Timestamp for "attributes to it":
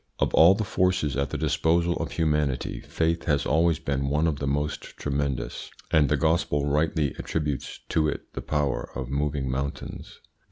7.19-8.33